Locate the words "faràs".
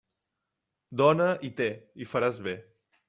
2.15-2.41